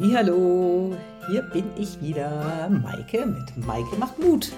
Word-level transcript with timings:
Hallo, 0.00 0.96
hier 1.28 1.42
bin 1.42 1.64
ich 1.76 2.00
wieder, 2.00 2.68
Maike 2.70 3.26
mit 3.26 3.66
Maike 3.66 3.96
macht 3.96 4.16
Mut. 4.18 4.52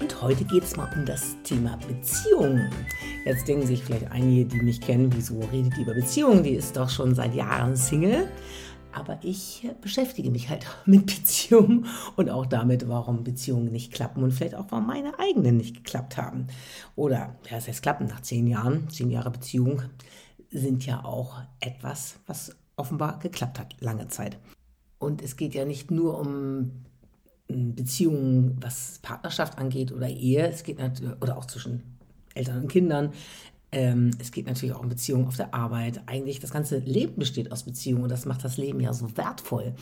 Und 0.00 0.22
heute 0.22 0.44
geht 0.44 0.64
es 0.64 0.76
mal 0.76 0.90
um 0.96 1.04
das 1.04 1.36
Thema 1.42 1.78
Beziehungen. 1.86 2.70
Jetzt 3.26 3.46
denken 3.46 3.66
sich 3.66 3.84
vielleicht 3.84 4.10
einige, 4.10 4.46
die 4.46 4.62
mich 4.62 4.80
kennen, 4.80 5.12
wieso 5.14 5.40
redet 5.52 5.76
die 5.76 5.82
über 5.82 5.92
Beziehungen? 5.92 6.42
Die 6.42 6.52
ist 6.52 6.76
doch 6.76 6.88
schon 6.88 7.14
seit 7.14 7.34
Jahren 7.34 7.76
Single. 7.76 8.28
Aber 8.92 9.18
ich 9.22 9.68
beschäftige 9.82 10.30
mich 10.30 10.48
halt 10.48 10.66
mit 10.86 11.04
Beziehungen 11.04 11.86
und 12.16 12.30
auch 12.30 12.46
damit, 12.46 12.88
warum 12.88 13.24
Beziehungen 13.24 13.70
nicht 13.70 13.92
klappen 13.92 14.22
und 14.22 14.32
vielleicht 14.32 14.54
auch, 14.54 14.66
warum 14.70 14.86
meine 14.86 15.18
eigenen 15.18 15.58
nicht 15.58 15.76
geklappt 15.76 16.16
haben. 16.16 16.46
Oder, 16.96 17.36
ja, 17.50 17.56
das 17.56 17.68
heißt 17.68 17.82
klappen 17.82 18.06
nach 18.06 18.22
zehn 18.22 18.46
Jahren, 18.46 18.88
zehn 18.88 19.10
Jahre 19.10 19.30
Beziehung 19.30 19.82
sind 20.50 20.86
ja 20.86 21.04
auch 21.04 21.42
etwas, 21.60 22.20
was 22.26 22.56
offenbar 22.76 23.18
geklappt 23.18 23.58
hat, 23.58 23.76
lange 23.80 24.08
Zeit. 24.08 24.38
Und 24.98 25.22
es 25.22 25.36
geht 25.36 25.54
ja 25.54 25.64
nicht 25.64 25.90
nur 25.90 26.18
um 26.18 26.72
Beziehungen, 27.48 28.56
was 28.60 28.98
Partnerschaft 29.00 29.58
angeht 29.58 29.92
oder 29.92 30.08
Ehe, 30.08 30.48
es 30.48 30.64
geht 30.64 30.78
natürlich, 30.78 31.14
oder 31.22 31.38
auch 31.38 31.46
zwischen 31.46 31.82
Eltern 32.34 32.62
und 32.62 32.68
Kindern. 32.68 33.12
Ähm, 33.72 34.10
es 34.18 34.32
geht 34.32 34.46
natürlich 34.46 34.74
auch 34.74 34.82
um 34.82 34.88
Beziehungen 34.88 35.26
auf 35.26 35.36
der 35.36 35.54
Arbeit. 35.54 36.02
Eigentlich 36.06 36.40
das 36.40 36.50
ganze 36.50 36.78
Leben 36.78 37.16
besteht 37.16 37.52
aus 37.52 37.64
Beziehungen 37.64 38.02
und 38.02 38.10
das 38.10 38.26
macht 38.26 38.44
das 38.44 38.56
Leben 38.56 38.80
ja 38.80 38.92
so 38.92 39.16
wertvoll. 39.16 39.74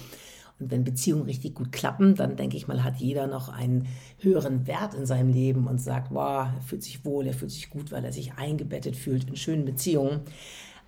Und 0.58 0.70
wenn 0.70 0.84
Beziehungen 0.84 1.24
richtig 1.24 1.54
gut 1.54 1.70
klappen, 1.70 2.14
dann 2.14 2.36
denke 2.36 2.56
ich 2.56 2.66
mal, 2.66 2.82
hat 2.82 2.96
jeder 2.96 3.26
noch 3.26 3.48
einen 3.48 3.88
höheren 4.20 4.66
Wert 4.66 4.94
in 4.94 5.04
seinem 5.04 5.32
Leben 5.32 5.66
und 5.66 5.78
sagt, 5.78 6.10
wow, 6.12 6.48
er 6.54 6.62
fühlt 6.62 6.82
sich 6.82 7.04
wohl, 7.04 7.26
er 7.26 7.34
fühlt 7.34 7.50
sich 7.50 7.68
gut, 7.68 7.92
weil 7.92 8.04
er 8.04 8.12
sich 8.12 8.34
eingebettet 8.34 8.96
fühlt 8.96 9.28
in 9.28 9.36
schönen 9.36 9.64
Beziehungen. 9.66 10.20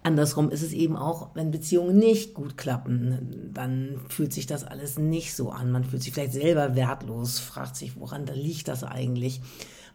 Andersrum 0.08 0.48
ist 0.48 0.62
es 0.62 0.72
eben 0.72 0.96
auch, 0.96 1.34
wenn 1.34 1.50
Beziehungen 1.50 1.98
nicht 1.98 2.32
gut 2.32 2.56
klappen, 2.56 3.50
dann 3.52 4.00
fühlt 4.08 4.32
sich 4.32 4.46
das 4.46 4.64
alles 4.64 4.98
nicht 4.98 5.34
so 5.34 5.50
an. 5.50 5.70
Man 5.70 5.84
fühlt 5.84 6.02
sich 6.02 6.14
vielleicht 6.14 6.32
selber 6.32 6.74
wertlos, 6.74 7.38
fragt 7.40 7.76
sich, 7.76 8.00
woran 8.00 8.24
da 8.24 8.32
liegt 8.32 8.68
das 8.68 8.84
eigentlich, 8.84 9.42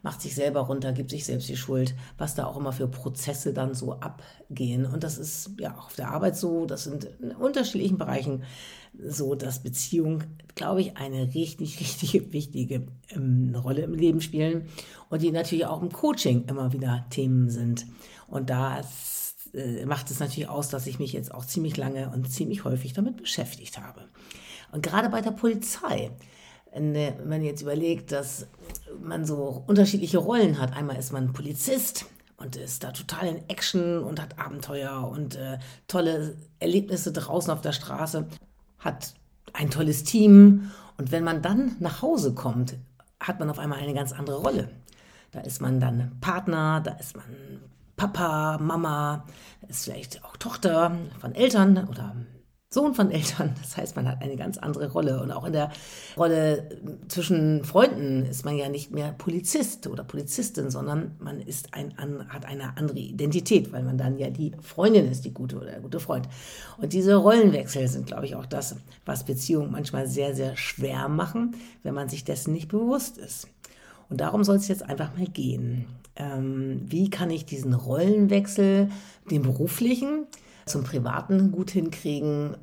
macht 0.03 0.21
sich 0.21 0.35
selber 0.35 0.59
runter, 0.59 0.93
gibt 0.93 1.09
sich 1.09 1.25
selbst 1.25 1.49
die 1.49 1.57
Schuld, 1.57 1.95
was 2.19 2.35
da 2.35 2.45
auch 2.45 2.57
immer 2.57 2.73
für 2.73 2.87
Prozesse 2.87 3.53
dann 3.53 3.73
so 3.73 3.93
abgehen. 3.93 4.85
Und 4.85 5.03
das 5.03 5.17
ist 5.17 5.49
ja 5.59 5.75
auch 5.75 5.87
auf 5.87 5.95
der 5.95 6.11
Arbeit 6.11 6.37
so, 6.37 6.67
das 6.67 6.83
sind 6.83 7.05
in 7.19 7.31
unterschiedlichen 7.31 7.97
Bereichen 7.97 8.43
so, 9.03 9.33
dass 9.33 9.63
Beziehungen, 9.63 10.37
glaube 10.53 10.81
ich, 10.81 10.95
eine 10.95 11.33
richtig, 11.33 11.79
richtig 11.79 12.31
wichtige 12.31 12.85
ähm, 13.09 13.55
Rolle 13.55 13.81
im 13.81 13.95
Leben 13.95 14.21
spielen 14.21 14.67
und 15.09 15.23
die 15.23 15.31
natürlich 15.31 15.65
auch 15.65 15.81
im 15.81 15.91
Coaching 15.91 16.45
immer 16.45 16.71
wieder 16.71 17.07
Themen 17.09 17.49
sind. 17.49 17.87
Und 18.27 18.51
da 18.51 18.79
äh, 19.53 19.85
macht 19.85 20.11
es 20.11 20.19
natürlich 20.19 20.49
aus, 20.49 20.69
dass 20.69 20.87
ich 20.87 20.99
mich 20.99 21.13
jetzt 21.13 21.33
auch 21.33 21.45
ziemlich 21.45 21.77
lange 21.77 22.09
und 22.09 22.31
ziemlich 22.31 22.63
häufig 22.63 22.93
damit 22.93 23.17
beschäftigt 23.17 23.79
habe. 23.79 24.05
Und 24.71 24.81
gerade 24.81 25.09
bei 25.09 25.21
der 25.21 25.31
Polizei, 25.31 26.11
wenn 26.73 27.27
man 27.27 27.43
jetzt 27.43 27.61
überlegt, 27.61 28.11
dass 28.11 28.47
man 29.01 29.25
so 29.25 29.63
unterschiedliche 29.67 30.17
Rollen 30.17 30.59
hat. 30.59 30.75
Einmal 30.75 30.97
ist 30.97 31.13
man 31.13 31.33
Polizist 31.33 32.05
und 32.37 32.55
ist 32.55 32.83
da 32.83 32.91
total 32.91 33.27
in 33.27 33.49
Action 33.49 34.03
und 34.03 34.21
hat 34.21 34.39
Abenteuer 34.39 35.07
und 35.07 35.35
äh, 35.35 35.59
tolle 35.87 36.35
Erlebnisse 36.59 37.11
draußen 37.11 37.51
auf 37.51 37.61
der 37.61 37.73
Straße, 37.73 38.27
hat 38.79 39.13
ein 39.53 39.69
tolles 39.69 40.03
Team. 40.03 40.71
Und 40.97 41.11
wenn 41.11 41.23
man 41.23 41.41
dann 41.41 41.75
nach 41.79 42.01
Hause 42.01 42.33
kommt, 42.33 42.75
hat 43.19 43.39
man 43.39 43.49
auf 43.49 43.59
einmal 43.59 43.79
eine 43.79 43.93
ganz 43.93 44.11
andere 44.11 44.37
Rolle. 44.37 44.69
Da 45.33 45.41
ist 45.41 45.61
man 45.61 45.79
dann 45.79 46.11
Partner, 46.21 46.81
da 46.81 46.91
ist 46.91 47.17
man 47.17 47.25
Papa, 47.95 48.57
Mama, 48.59 49.25
ist 49.67 49.85
vielleicht 49.85 50.23
auch 50.23 50.37
Tochter 50.37 50.95
von 51.19 51.35
Eltern 51.35 51.87
oder 51.89 52.15
Sohn 52.73 52.95
von 52.95 53.11
Eltern. 53.11 53.53
Das 53.61 53.77
heißt, 53.77 53.95
man 53.95 54.07
hat 54.07 54.21
eine 54.21 54.35
ganz 54.35 54.57
andere 54.57 54.91
Rolle. 54.91 55.21
Und 55.21 55.31
auch 55.31 55.45
in 55.45 55.53
der 55.53 55.71
Rolle 56.17 56.69
zwischen 57.07 57.63
Freunden 57.63 58.25
ist 58.25 58.45
man 58.45 58.57
ja 58.57 58.67
nicht 58.67 58.91
mehr 58.91 59.11
Polizist 59.11 59.87
oder 59.87 60.03
Polizistin, 60.03 60.71
sondern 60.71 61.15
man 61.19 61.39
ist 61.39 61.73
ein, 61.73 61.93
hat 62.29 62.45
eine 62.45 62.75
andere 62.77 62.99
Identität, 62.99 63.71
weil 63.71 63.83
man 63.83 63.97
dann 63.97 64.17
ja 64.17 64.29
die 64.31 64.53
Freundin 64.61 65.09
ist, 65.09 65.23
die 65.23 65.33
gute 65.33 65.57
oder 65.57 65.67
der 65.67 65.81
gute 65.81 65.99
Freund. 65.99 66.27
Und 66.79 66.93
diese 66.93 67.15
Rollenwechsel 67.15 67.87
sind, 67.87 68.07
glaube 68.07 68.25
ich, 68.25 68.35
auch 68.35 68.47
das, 68.47 68.75
was 69.05 69.23
Beziehungen 69.23 69.71
manchmal 69.71 70.07
sehr, 70.07 70.35
sehr 70.35 70.57
schwer 70.57 71.07
machen, 71.09 71.55
wenn 71.83 71.93
man 71.93 72.09
sich 72.09 72.23
dessen 72.23 72.53
nicht 72.53 72.69
bewusst 72.69 73.17
ist. 73.19 73.47
Und 74.13 74.21
darum 74.21 74.43
soll 74.43 74.57
es 74.57 74.67
jetzt 74.67 74.87
einfach 74.87 75.17
mal 75.17 75.25
gehen. 75.25 75.85
Ähm, 76.15 76.81
wie 76.85 77.09
kann 77.09 77.31
ich 77.31 77.47
diesen 77.47 77.73
Rollenwechsel, 77.73 78.89
den 79.31 79.41
beruflichen, 79.41 80.27
zum 80.67 80.83
Privaten 80.83 81.51
gut 81.51 81.71
hinkriegen? 81.71 82.55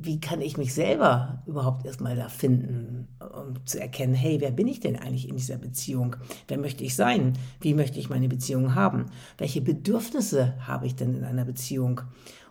Wie 0.00 0.20
kann 0.20 0.40
ich 0.40 0.56
mich 0.56 0.72
selber 0.72 1.42
überhaupt 1.48 1.84
erstmal 1.84 2.14
da 2.14 2.28
finden, 2.28 3.08
um 3.18 3.66
zu 3.66 3.80
erkennen, 3.80 4.14
hey, 4.14 4.40
wer 4.40 4.52
bin 4.52 4.68
ich 4.68 4.78
denn 4.78 4.94
eigentlich 4.94 5.28
in 5.28 5.34
dieser 5.34 5.56
Beziehung? 5.56 6.14
Wer 6.46 6.58
möchte 6.58 6.84
ich 6.84 6.94
sein? 6.94 7.32
Wie 7.60 7.74
möchte 7.74 7.98
ich 7.98 8.08
meine 8.08 8.28
Beziehung 8.28 8.76
haben? 8.76 9.06
Welche 9.38 9.60
Bedürfnisse 9.60 10.54
habe 10.60 10.86
ich 10.86 10.94
denn 10.94 11.16
in 11.16 11.24
einer 11.24 11.44
Beziehung? 11.44 12.02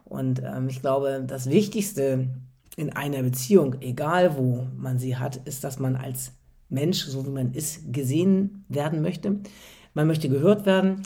Und 0.04 0.44
ähm, 0.44 0.68
ich 0.68 0.82
glaube, 0.82 1.24
das 1.26 1.50
Wichtigste 1.50 2.28
in 2.76 2.92
einer 2.92 3.24
Beziehung, 3.24 3.78
egal 3.80 4.36
wo 4.36 4.68
man 4.76 5.00
sie 5.00 5.16
hat, 5.16 5.38
ist, 5.48 5.64
dass 5.64 5.80
man 5.80 5.96
als 5.96 6.34
Mensch, 6.74 7.06
so 7.06 7.26
wie 7.26 7.32
man 7.32 7.54
ist, 7.54 7.94
gesehen 7.94 8.66
werden 8.68 9.02
möchte. 9.02 9.40
Man 9.94 10.08
möchte 10.08 10.30
gehört 10.30 10.66
werden, 10.66 11.04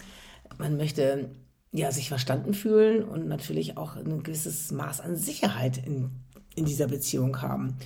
man 0.57 0.77
möchte 0.77 1.29
ja, 1.71 1.91
sich 1.91 2.09
verstanden 2.09 2.53
fühlen 2.53 3.03
und 3.03 3.27
natürlich 3.27 3.77
auch 3.77 3.95
ein 3.95 4.23
gewisses 4.23 4.71
Maß 4.71 5.01
an 5.01 5.15
Sicherheit 5.15 5.85
in, 5.85 6.11
in 6.55 6.65
dieser 6.65 6.87
Beziehung 6.87 7.41
haben. 7.41 7.77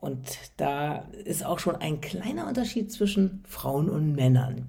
Und 0.00 0.28
da 0.56 1.08
ist 1.24 1.44
auch 1.44 1.58
schon 1.58 1.76
ein 1.76 2.00
kleiner 2.00 2.46
Unterschied 2.46 2.92
zwischen 2.92 3.42
Frauen 3.46 3.88
und 3.88 4.14
Männern. 4.14 4.68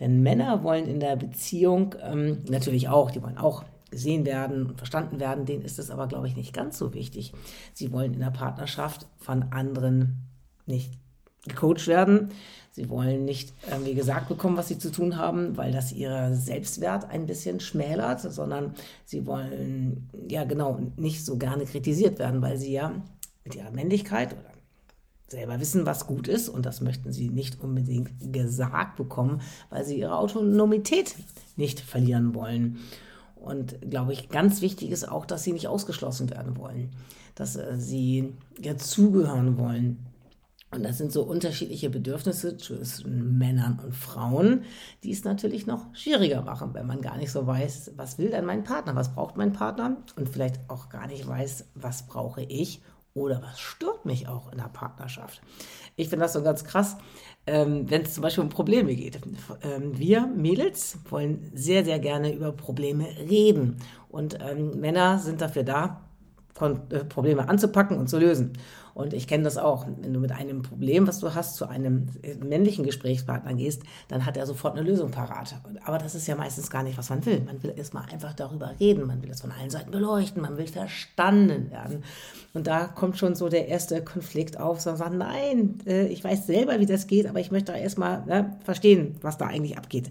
Denn 0.00 0.22
Männer 0.22 0.64
wollen 0.64 0.86
in 0.86 1.00
der 1.00 1.16
Beziehung 1.16 1.94
ähm, 2.02 2.38
natürlich 2.48 2.88
auch, 2.88 3.10
die 3.10 3.22
wollen 3.22 3.36
auch 3.36 3.64
gesehen 3.90 4.24
werden 4.24 4.66
und 4.66 4.78
verstanden 4.78 5.20
werden. 5.20 5.44
Denen 5.44 5.64
ist 5.64 5.78
es 5.78 5.90
aber, 5.90 6.08
glaube 6.08 6.26
ich, 6.26 6.36
nicht 6.36 6.54
ganz 6.54 6.78
so 6.78 6.94
wichtig. 6.94 7.34
Sie 7.74 7.92
wollen 7.92 8.14
in 8.14 8.20
der 8.20 8.30
Partnerschaft 8.30 9.06
von 9.18 9.52
anderen 9.52 10.26
nicht 10.64 10.99
gecoacht 11.46 11.86
werden. 11.86 12.30
Sie 12.72 12.88
wollen 12.88 13.24
nicht 13.24 13.52
irgendwie 13.68 13.94
gesagt 13.94 14.28
bekommen, 14.28 14.56
was 14.56 14.68
sie 14.68 14.78
zu 14.78 14.92
tun 14.92 15.16
haben, 15.16 15.56
weil 15.56 15.72
das 15.72 15.92
ihr 15.92 16.34
Selbstwert 16.34 17.04
ein 17.10 17.26
bisschen 17.26 17.58
schmälert, 17.58 18.20
sondern 18.20 18.74
sie 19.04 19.26
wollen 19.26 20.08
ja 20.28 20.44
genau 20.44 20.78
nicht 20.96 21.24
so 21.24 21.36
gerne 21.36 21.64
kritisiert 21.64 22.18
werden, 22.18 22.42
weil 22.42 22.56
sie 22.56 22.72
ja 22.72 22.92
mit 23.44 23.56
ihrer 23.56 23.72
Männlichkeit 23.72 24.34
oder 24.34 24.50
selber 25.26 25.60
wissen, 25.60 25.86
was 25.86 26.06
gut 26.06 26.28
ist 26.28 26.48
und 26.48 26.66
das 26.66 26.80
möchten 26.80 27.12
sie 27.12 27.28
nicht 27.28 27.60
unbedingt 27.60 28.32
gesagt 28.32 28.96
bekommen, 28.96 29.40
weil 29.68 29.84
sie 29.84 29.98
ihre 29.98 30.16
Autonomität 30.16 31.16
nicht 31.56 31.80
verlieren 31.80 32.34
wollen. 32.34 32.78
Und 33.36 33.80
glaube 33.88 34.12
ich, 34.12 34.28
ganz 34.28 34.60
wichtig 34.60 34.90
ist 34.90 35.08
auch, 35.08 35.24
dass 35.24 35.44
sie 35.44 35.52
nicht 35.52 35.68
ausgeschlossen 35.68 36.30
werden 36.30 36.56
wollen, 36.56 36.90
dass 37.34 37.56
äh, 37.56 37.76
sie 37.76 38.34
ja 38.60 38.76
zugehören 38.76 39.56
wollen 39.56 40.09
und 40.72 40.84
das 40.84 40.98
sind 40.98 41.10
so 41.10 41.22
unterschiedliche 41.22 41.90
Bedürfnisse 41.90 42.56
zwischen 42.56 43.38
Männern 43.38 43.80
und 43.84 43.94
Frauen, 43.94 44.62
die 45.02 45.10
es 45.10 45.24
natürlich 45.24 45.66
noch 45.66 45.94
schwieriger 45.94 46.42
machen, 46.42 46.74
wenn 46.74 46.86
man 46.86 47.00
gar 47.00 47.16
nicht 47.16 47.32
so 47.32 47.46
weiß, 47.46 47.92
was 47.96 48.18
will 48.18 48.30
denn 48.30 48.44
mein 48.44 48.62
Partner, 48.62 48.94
was 48.94 49.12
braucht 49.14 49.36
mein 49.36 49.52
Partner 49.52 49.96
und 50.16 50.28
vielleicht 50.28 50.60
auch 50.68 50.88
gar 50.88 51.08
nicht 51.08 51.26
weiß, 51.26 51.66
was 51.74 52.06
brauche 52.06 52.42
ich 52.42 52.82
oder 53.14 53.42
was 53.42 53.58
stört 53.58 54.06
mich 54.06 54.28
auch 54.28 54.52
in 54.52 54.58
der 54.58 54.68
Partnerschaft. 54.68 55.42
Ich 55.96 56.08
finde 56.08 56.24
das 56.24 56.34
so 56.34 56.42
ganz 56.42 56.62
krass, 56.62 56.96
ähm, 57.48 57.90
wenn 57.90 58.02
es 58.02 58.14
zum 58.14 58.22
Beispiel 58.22 58.44
um 58.44 58.50
Probleme 58.50 58.94
geht. 58.94 59.18
Ähm, 59.62 59.98
wir 59.98 60.26
Mädels 60.26 60.98
wollen 61.08 61.50
sehr, 61.52 61.84
sehr 61.84 61.98
gerne 61.98 62.32
über 62.32 62.52
Probleme 62.52 63.08
reden 63.28 63.78
und 64.08 64.38
ähm, 64.40 64.78
Männer 64.78 65.18
sind 65.18 65.40
dafür 65.40 65.64
da, 65.64 66.09
Probleme 66.54 67.48
anzupacken 67.48 67.96
und 67.96 68.08
zu 68.08 68.18
lösen. 68.18 68.52
Und 68.94 69.14
ich 69.14 69.26
kenne 69.26 69.44
das 69.44 69.56
auch. 69.56 69.86
Wenn 70.00 70.12
du 70.12 70.20
mit 70.20 70.32
einem 70.32 70.62
Problem, 70.62 71.06
was 71.06 71.20
du 71.20 71.34
hast, 71.34 71.56
zu 71.56 71.68
einem 71.68 72.08
äh, 72.22 72.34
männlichen 72.34 72.84
Gesprächspartner 72.84 73.54
gehst, 73.54 73.82
dann 74.08 74.26
hat 74.26 74.36
er 74.36 74.46
sofort 74.46 74.76
eine 74.76 74.86
Lösung 74.86 75.10
parat. 75.10 75.54
Aber 75.84 75.98
das 75.98 76.14
ist 76.14 76.26
ja 76.26 76.36
meistens 76.36 76.70
gar 76.70 76.82
nicht, 76.82 76.98
was 76.98 77.08
man 77.08 77.24
will. 77.24 77.40
Man 77.40 77.62
will 77.62 77.72
erstmal 77.76 78.04
einfach 78.10 78.34
darüber 78.34 78.72
reden. 78.78 79.06
Man 79.06 79.22
will 79.22 79.30
es 79.30 79.40
von 79.40 79.52
allen 79.52 79.70
Seiten 79.70 79.90
beleuchten. 79.90 80.42
Man 80.42 80.58
will 80.58 80.66
verstanden 80.66 81.70
werden. 81.70 82.02
Und 82.52 82.66
da 82.66 82.86
kommt 82.86 83.16
schon 83.16 83.34
so 83.34 83.48
der 83.48 83.68
erste 83.68 84.02
Konflikt 84.02 84.58
auf. 84.58 84.80
So 84.80 84.94
sagen, 84.96 85.18
nein, 85.18 85.78
äh, 85.86 86.06
ich 86.06 86.22
weiß 86.22 86.46
selber, 86.46 86.80
wie 86.80 86.86
das 86.86 87.06
geht, 87.06 87.26
aber 87.26 87.40
ich 87.40 87.50
möchte 87.50 87.72
erstmal 87.72 88.24
ne, 88.26 88.56
verstehen, 88.64 89.16
was 89.22 89.38
da 89.38 89.46
eigentlich 89.46 89.78
abgeht. 89.78 90.10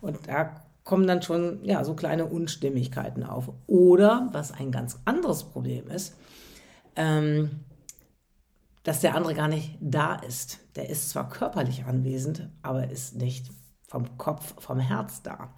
Und 0.00 0.18
da 0.26 0.65
kommen 0.86 1.06
dann 1.06 1.20
schon 1.20 1.62
ja, 1.64 1.84
so 1.84 1.94
kleine 1.94 2.24
Unstimmigkeiten 2.26 3.24
auf. 3.24 3.52
Oder, 3.66 4.30
was 4.32 4.52
ein 4.52 4.70
ganz 4.70 4.98
anderes 5.04 5.42
Problem 5.44 5.88
ist, 5.88 6.16
ähm, 6.94 7.50
dass 8.84 9.00
der 9.00 9.16
andere 9.16 9.34
gar 9.34 9.48
nicht 9.48 9.76
da 9.80 10.14
ist. 10.14 10.60
Der 10.76 10.88
ist 10.88 11.10
zwar 11.10 11.28
körperlich 11.28 11.84
anwesend, 11.84 12.48
aber 12.62 12.88
ist 12.88 13.16
nicht 13.16 13.50
vom 13.88 14.16
Kopf, 14.16 14.54
vom 14.62 14.78
Herz 14.78 15.22
da. 15.22 15.52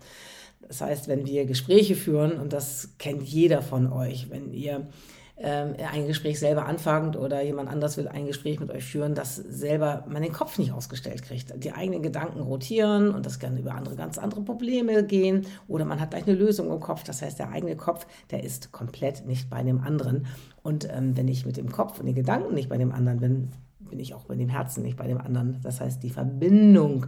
Das 0.67 0.81
heißt, 0.81 1.09
wenn 1.09 1.27
wir 1.27 1.45
Gespräche 1.45 1.95
führen, 1.95 2.41
und 2.41 2.55
das 2.55 2.97
kennt 2.99 3.23
jeder 3.23 3.61
von 3.61 3.93
euch, 3.93 4.31
wenn 4.31 4.51
ihr 4.55 4.89
ähm, 5.41 5.75
ein 5.93 6.07
Gespräch 6.07 6.39
selber 6.41 6.67
anfangt 6.67 7.17
oder 7.17 7.43
jemand 7.43 7.69
anders 7.69 7.97
will 7.97 8.09
ein 8.09 8.27
Gespräch 8.27 8.59
mit 8.59 8.71
euch 8.71 8.85
führen, 8.85 9.15
dass 9.15 9.37
selber 9.37 10.05
man 10.09 10.23
den 10.23 10.33
Kopf 10.33 10.59
nicht 10.59 10.73
ausgestellt 10.73 11.23
kriegt. 11.23 11.63
Die 11.63 11.73
eigenen 11.73 12.03
Gedanken 12.03 12.41
rotieren 12.41 13.11
und 13.11 13.25
das 13.25 13.39
kann 13.39 13.57
über 13.57 13.75
andere 13.75 13.95
ganz 13.95 14.19
andere 14.19 14.43
Probleme 14.43 15.05
gehen 15.05 15.47
oder 15.69 15.85
man 15.85 16.01
hat 16.01 16.11
gleich 16.11 16.27
eine 16.27 16.37
Lösung 16.37 16.73
im 16.73 16.81
Kopf. 16.81 17.05
Das 17.05 17.23
heißt, 17.23 17.39
der 17.39 17.51
eigene 17.51 17.77
Kopf, 17.77 18.07
der 18.31 18.43
ist 18.43 18.73
komplett 18.73 19.27
nicht 19.27 19.49
bei 19.49 19.63
dem 19.63 19.81
anderen. 19.81 20.27
Und 20.63 20.89
ähm, 20.91 21.17
wenn 21.17 21.29
ich 21.29 21.47
mit 21.47 21.57
dem 21.57 21.71
Kopf 21.71 22.01
und 22.01 22.07
den 22.07 22.17
Gedanken 22.17 22.55
nicht 22.55 22.69
bei 22.69 22.79
dem 22.79 22.91
anderen 22.91 23.21
bin, 23.21 23.49
bin 23.79 24.01
ich 24.01 24.15
auch 24.15 24.25
bei 24.25 24.35
dem 24.35 24.49
Herzen 24.49 24.83
nicht 24.83 24.97
bei 24.97 25.07
dem 25.07 25.21
anderen. 25.21 25.61
Das 25.63 25.81
heißt, 25.81 26.03
die 26.03 26.11
Verbindung 26.11 27.07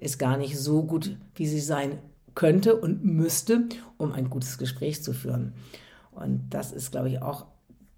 ist 0.00 0.18
gar 0.18 0.38
nicht 0.38 0.58
so 0.58 0.82
gut, 0.82 1.16
wie 1.34 1.46
sie 1.46 1.60
sein 1.60 1.98
könnte 2.34 2.76
und 2.76 3.04
müsste, 3.04 3.66
um 3.96 4.12
ein 4.12 4.30
gutes 4.30 4.56
Gespräch 4.56 5.02
zu 5.02 5.12
führen. 5.12 5.52
Und 6.10 6.48
das 6.50 6.72
ist, 6.72 6.90
glaube 6.90 7.08
ich, 7.10 7.20
auch 7.20 7.46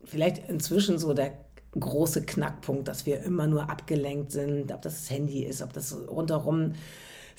vielleicht 0.09 0.49
inzwischen 0.49 0.99
so 0.99 1.15
der 1.15 1.33
große 1.79 2.23
Knackpunkt, 2.23 2.89
dass 2.89 3.07
wir 3.07 3.23
immer 3.23 3.47
nur 3.47 3.71
abgelenkt 3.71 4.33
sind, 4.33 4.73
ob 4.73 4.83
das 4.83 4.95
das 4.95 5.11
Handy 5.11 5.45
ist, 5.45 5.63
ob 5.63 5.73
das 5.73 5.97
rundherum 6.09 6.73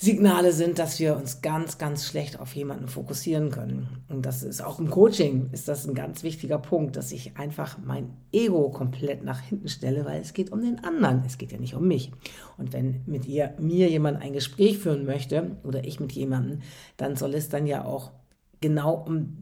Signale 0.01 0.53
sind, 0.53 0.79
dass 0.79 0.97
wir 1.01 1.17
uns 1.17 1.41
ganz, 1.41 1.77
ganz 1.77 2.05
schlecht 2.07 2.39
auf 2.39 2.55
jemanden 2.55 2.87
fokussieren 2.87 3.51
können. 3.51 4.01
Und 4.07 4.25
das 4.25 4.43
ist 4.43 4.61
auch 4.61 4.79
im 4.79 4.89
Coaching 4.89 5.49
ist 5.51 5.67
das 5.67 5.85
ein 5.85 5.93
ganz 5.93 6.23
wichtiger 6.23 6.57
Punkt, 6.57 6.95
dass 6.95 7.11
ich 7.11 7.35
einfach 7.35 7.77
mein 7.83 8.13
Ego 8.31 8.69
komplett 8.69 9.25
nach 9.25 9.41
hinten 9.41 9.67
stelle, 9.67 10.05
weil 10.05 10.21
es 10.21 10.31
geht 10.31 10.53
um 10.53 10.61
den 10.61 10.81
anderen. 10.85 11.23
Es 11.25 11.37
geht 11.37 11.51
ja 11.51 11.59
nicht 11.59 11.75
um 11.75 11.85
mich. 11.85 12.13
Und 12.57 12.71
wenn 12.71 13.01
mit 13.07 13.25
ihr, 13.25 13.53
mir 13.59 13.89
jemand 13.89 14.21
ein 14.21 14.31
Gespräch 14.31 14.77
führen 14.77 15.05
möchte 15.05 15.57
oder 15.65 15.83
ich 15.83 15.99
mit 15.99 16.13
jemandem, 16.13 16.61
dann 16.95 17.17
soll 17.17 17.33
es 17.33 17.49
dann 17.49 17.67
ja 17.67 17.83
auch 17.83 18.11
genau 18.61 18.93
um 18.93 19.37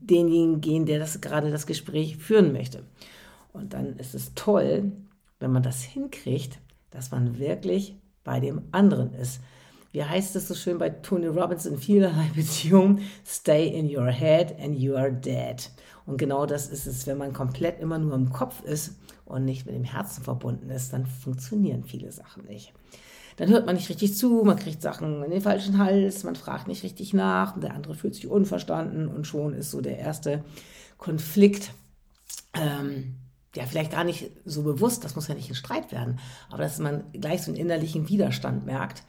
denjenigen 0.00 0.60
gehen, 0.60 0.86
der 0.86 0.98
das 0.98 1.20
gerade 1.20 1.50
das 1.50 1.66
Gespräch 1.66 2.16
führen 2.16 2.52
möchte. 2.52 2.84
Und 3.52 3.72
dann 3.74 3.96
ist 3.96 4.14
es 4.14 4.34
toll, 4.34 4.92
wenn 5.40 5.52
man 5.52 5.62
das 5.62 5.82
hinkriegt, 5.82 6.58
dass 6.90 7.10
man 7.10 7.38
wirklich 7.38 7.96
bei 8.24 8.40
dem 8.40 8.62
anderen 8.70 9.12
ist. 9.14 9.40
Wie 9.92 10.04
heißt 10.04 10.36
es 10.36 10.48
so 10.48 10.54
schön 10.54 10.78
bei 10.78 10.88
Tony 10.88 11.26
Robbins 11.26 11.66
in 11.66 11.78
vielerlei 11.78 12.30
Beziehungen? 12.34 13.00
Stay 13.26 13.68
in 13.68 13.94
your 13.94 14.10
head 14.10 14.54
and 14.60 14.78
you 14.78 14.94
are 14.94 15.12
dead. 15.12 15.70
Und 16.06 16.16
genau 16.16 16.46
das 16.46 16.68
ist 16.68 16.86
es, 16.86 17.06
wenn 17.06 17.18
man 17.18 17.32
komplett 17.32 17.80
immer 17.80 17.98
nur 17.98 18.14
im 18.14 18.30
Kopf 18.30 18.62
ist 18.64 18.96
und 19.32 19.44
nicht 19.44 19.66
mit 19.66 19.74
dem 19.74 19.84
Herzen 19.84 20.22
verbunden 20.22 20.70
ist, 20.70 20.92
dann 20.92 21.06
funktionieren 21.06 21.84
viele 21.84 22.12
Sachen 22.12 22.44
nicht. 22.44 22.72
Dann 23.36 23.48
hört 23.48 23.66
man 23.66 23.76
nicht 23.76 23.88
richtig 23.88 24.16
zu, 24.16 24.42
man 24.44 24.58
kriegt 24.58 24.82
Sachen 24.82 25.22
in 25.24 25.30
den 25.30 25.40
falschen 25.40 25.78
Hals, 25.78 26.22
man 26.22 26.36
fragt 26.36 26.68
nicht 26.68 26.82
richtig 26.82 27.14
nach, 27.14 27.58
der 27.58 27.74
andere 27.74 27.94
fühlt 27.94 28.14
sich 28.14 28.26
unverstanden 28.26 29.08
und 29.08 29.26
schon 29.26 29.54
ist 29.54 29.70
so 29.70 29.80
der 29.80 29.98
erste 29.98 30.44
Konflikt. 30.98 31.72
Ähm, 32.54 33.16
ja, 33.54 33.64
vielleicht 33.66 33.92
gar 33.92 34.04
nicht 34.04 34.30
so 34.44 34.62
bewusst, 34.62 35.04
das 35.04 35.14
muss 35.14 35.28
ja 35.28 35.34
nicht 35.34 35.50
ein 35.50 35.54
Streit 35.54 35.92
werden, 35.92 36.18
aber 36.50 36.62
dass 36.62 36.78
man 36.78 37.04
gleich 37.12 37.42
so 37.42 37.50
einen 37.50 37.60
innerlichen 37.60 38.08
Widerstand 38.08 38.66
merkt. 38.66 39.02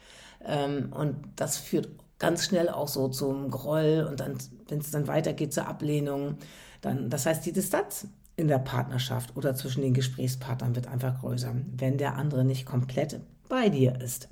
Ähm, 0.44 0.92
und 0.92 1.16
das 1.36 1.58
führt 1.58 1.88
ganz 2.18 2.44
schnell 2.44 2.68
auch 2.68 2.88
so 2.88 3.08
zum 3.08 3.50
Groll 3.50 4.06
und 4.08 4.20
dann, 4.20 4.38
wenn 4.68 4.78
es 4.78 4.90
dann 4.90 5.06
weitergeht 5.06 5.52
zur 5.52 5.66
Ablehnung, 5.66 6.38
dann, 6.80 7.10
das 7.10 7.26
heißt, 7.26 7.44
die 7.44 7.52
Distanz 7.52 8.06
in 8.36 8.48
der 8.48 8.58
Partnerschaft 8.58 9.36
oder 9.36 9.54
zwischen 9.54 9.82
den 9.82 9.94
Gesprächspartnern 9.94 10.74
wird 10.74 10.88
einfach 10.88 11.20
größer, 11.20 11.54
wenn 11.76 11.98
der 11.98 12.16
andere 12.16 12.44
nicht 12.44 12.66
komplett 12.66 13.20
bei 13.48 13.68
dir 13.68 14.00
ist. 14.00 14.28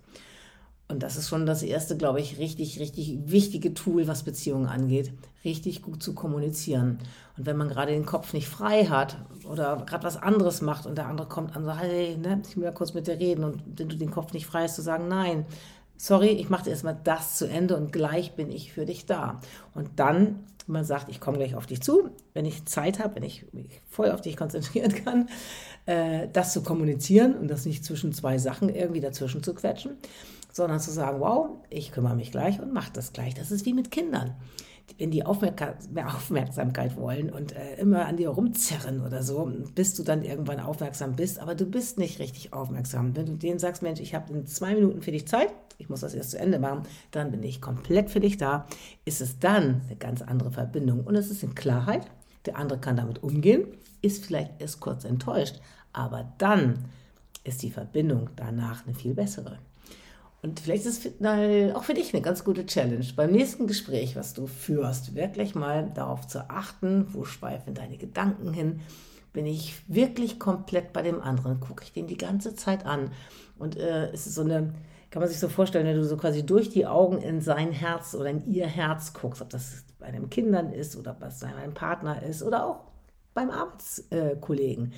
Und 0.88 1.02
das 1.02 1.16
ist 1.16 1.28
schon 1.28 1.46
das 1.46 1.62
erste, 1.62 1.96
glaube 1.96 2.20
ich, 2.20 2.38
richtig, 2.38 2.78
richtig 2.78 3.18
wichtige 3.24 3.72
Tool, 3.72 4.08
was 4.08 4.24
Beziehungen 4.24 4.66
angeht, 4.66 5.12
richtig 5.42 5.80
gut 5.80 6.02
zu 6.02 6.14
kommunizieren. 6.14 6.98
Und 7.38 7.46
wenn 7.46 7.56
man 7.56 7.70
gerade 7.70 7.92
den 7.92 8.04
Kopf 8.04 8.34
nicht 8.34 8.48
frei 8.48 8.84
hat 8.84 9.16
oder 9.48 9.84
gerade 9.86 10.04
was 10.04 10.18
anderes 10.18 10.60
macht 10.60 10.84
und 10.84 10.98
der 10.98 11.06
andere 11.06 11.28
kommt 11.28 11.56
an 11.56 11.64
sagt, 11.64 11.80
hey, 11.80 12.18
ne, 12.18 12.42
ich 12.46 12.56
will 12.56 12.64
ja 12.64 12.72
kurz 12.72 12.92
mit 12.92 13.06
dir 13.06 13.18
reden 13.18 13.44
und 13.44 13.62
wenn 13.78 13.88
du 13.88 13.96
den 13.96 14.10
Kopf 14.10 14.34
nicht 14.34 14.44
frei 14.44 14.64
hast, 14.64 14.76
zu 14.76 14.82
sagen, 14.82 15.08
nein, 15.08 15.46
sorry, 15.96 16.28
ich 16.28 16.50
mache 16.50 16.68
erstmal 16.68 16.98
das 17.04 17.38
zu 17.38 17.48
Ende 17.48 17.76
und 17.76 17.92
gleich 17.92 18.32
bin 18.34 18.50
ich 18.50 18.72
für 18.72 18.84
dich 18.84 19.06
da. 19.06 19.40
Und 19.72 19.88
dann, 19.96 20.40
man 20.66 20.84
sagt, 20.84 21.08
ich 21.08 21.20
komme 21.20 21.38
gleich 21.38 21.54
auf 21.54 21.66
dich 21.66 21.80
zu, 21.80 22.10
wenn 22.34 22.44
ich 22.44 22.64
Zeit 22.66 22.98
habe, 22.98 23.16
wenn 23.16 23.22
ich 23.22 23.46
mich 23.52 23.80
voll 23.88 24.10
auf 24.10 24.20
dich 24.20 24.36
konzentrieren 24.36 24.94
kann, 25.04 25.28
äh, 25.86 26.28
das 26.32 26.52
zu 26.52 26.62
kommunizieren 26.62 27.34
und 27.34 27.48
das 27.48 27.66
nicht 27.66 27.84
zwischen 27.84 28.12
zwei 28.12 28.38
Sachen 28.38 28.68
irgendwie 28.68 29.00
dazwischen 29.00 29.42
zu 29.42 29.54
quetschen, 29.54 29.96
sondern 30.52 30.80
zu 30.80 30.90
sagen, 30.90 31.20
wow, 31.20 31.50
ich 31.70 31.92
kümmere 31.92 32.16
mich 32.16 32.30
gleich 32.30 32.60
und 32.60 32.72
mache 32.72 32.92
das 32.92 33.12
gleich. 33.12 33.34
Das 33.34 33.50
ist 33.50 33.64
wie 33.66 33.74
mit 33.74 33.90
Kindern 33.90 34.34
wenn 34.98 35.10
die 35.10 35.24
Aufmerksamkeit 35.24 36.96
wollen 36.96 37.30
und 37.30 37.54
äh, 37.54 37.76
immer 37.76 38.06
an 38.06 38.16
dir 38.16 38.30
rumzerren 38.30 39.04
oder 39.04 39.22
so, 39.22 39.50
bis 39.74 39.94
du 39.94 40.02
dann 40.02 40.22
irgendwann 40.22 40.60
aufmerksam 40.60 41.16
bist, 41.16 41.38
aber 41.38 41.54
du 41.54 41.66
bist 41.66 41.98
nicht 41.98 42.18
richtig 42.18 42.52
aufmerksam. 42.52 43.14
Wenn 43.16 43.26
du 43.26 43.36
denen 43.36 43.58
sagst, 43.58 43.82
Mensch, 43.82 44.00
ich 44.00 44.14
habe 44.14 44.32
in 44.32 44.46
zwei 44.46 44.74
Minuten 44.74 45.02
für 45.02 45.12
dich 45.12 45.26
Zeit, 45.26 45.52
ich 45.78 45.88
muss 45.88 46.00
das 46.00 46.14
erst 46.14 46.32
zu 46.32 46.38
Ende 46.38 46.58
machen, 46.58 46.82
dann 47.10 47.30
bin 47.30 47.42
ich 47.42 47.60
komplett 47.60 48.10
für 48.10 48.20
dich 48.20 48.36
da, 48.36 48.66
ist 49.04 49.20
es 49.20 49.38
dann 49.38 49.82
eine 49.86 49.96
ganz 49.96 50.22
andere 50.22 50.52
Verbindung 50.52 51.04
und 51.04 51.16
es 51.16 51.30
ist 51.30 51.42
in 51.42 51.54
Klarheit, 51.54 52.06
der 52.46 52.56
andere 52.56 52.78
kann 52.78 52.96
damit 52.96 53.22
umgehen, 53.22 53.66
ist 54.00 54.26
vielleicht 54.26 54.60
erst 54.60 54.80
kurz 54.80 55.04
enttäuscht, 55.04 55.60
aber 55.92 56.32
dann 56.38 56.86
ist 57.44 57.62
die 57.62 57.70
Verbindung 57.70 58.30
danach 58.36 58.86
eine 58.86 58.94
viel 58.94 59.14
bessere. 59.14 59.58
Und 60.42 60.58
vielleicht 60.58 60.86
ist 60.86 61.06
es 61.06 61.74
auch 61.74 61.84
für 61.84 61.94
dich 61.94 62.12
eine 62.12 62.22
ganz 62.22 62.42
gute 62.42 62.66
Challenge, 62.66 63.06
beim 63.14 63.30
nächsten 63.30 63.68
Gespräch, 63.68 64.16
was 64.16 64.34
du 64.34 64.48
führst, 64.48 65.14
wirklich 65.14 65.54
mal 65.54 65.90
darauf 65.94 66.26
zu 66.26 66.50
achten, 66.50 67.06
wo 67.12 67.24
schweifen 67.24 67.74
deine 67.74 67.96
Gedanken 67.96 68.52
hin. 68.52 68.80
Bin 69.32 69.46
ich 69.46 69.74
wirklich 69.86 70.40
komplett 70.40 70.92
bei 70.92 71.02
dem 71.02 71.22
anderen? 71.22 71.60
Gucke 71.60 71.84
ich 71.84 71.92
den 71.92 72.08
die 72.08 72.18
ganze 72.18 72.56
Zeit 72.56 72.84
an? 72.84 73.12
Und 73.56 73.76
äh, 73.76 74.10
es 74.10 74.26
ist 74.26 74.34
so 74.34 74.42
eine, 74.42 74.74
kann 75.10 75.20
man 75.20 75.28
sich 75.28 75.38
so 75.38 75.48
vorstellen, 75.48 75.86
wenn 75.86 75.96
du 75.96 76.04
so 76.04 76.16
quasi 76.16 76.44
durch 76.44 76.70
die 76.70 76.86
Augen 76.86 77.18
in 77.18 77.40
sein 77.40 77.70
Herz 77.70 78.14
oder 78.16 78.30
in 78.30 78.44
ihr 78.52 78.66
Herz 78.66 79.12
guckst, 79.12 79.42
ob 79.42 79.50
das 79.50 79.84
bei 80.00 80.10
deinen 80.10 80.28
Kindern 80.28 80.72
ist 80.72 80.96
oder 80.96 81.14
bei 81.14 81.28
deinem 81.28 81.72
Partner 81.72 82.20
ist 82.20 82.42
oder 82.42 82.66
auch 82.66 82.80
beim 83.32 83.50
Arbeitskollegen. 83.50 84.86
Äh, 84.86 84.96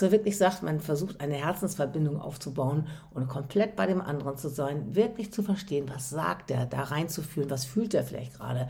man 0.00 0.12
wirklich 0.12 0.38
sagt, 0.38 0.62
man 0.62 0.80
versucht 0.80 1.20
eine 1.20 1.34
Herzensverbindung 1.34 2.20
aufzubauen 2.20 2.86
und 3.12 3.28
komplett 3.28 3.76
bei 3.76 3.86
dem 3.86 4.00
anderen 4.00 4.36
zu 4.36 4.48
sein, 4.48 4.94
wirklich 4.94 5.32
zu 5.32 5.42
verstehen, 5.42 5.90
was 5.92 6.10
sagt 6.10 6.50
er, 6.50 6.66
da 6.66 6.82
reinzufühlen, 6.82 7.50
was 7.50 7.64
fühlt 7.64 7.94
er 7.94 8.04
vielleicht 8.04 8.34
gerade, 8.34 8.68